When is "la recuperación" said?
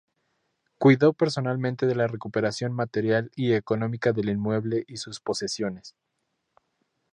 1.93-2.73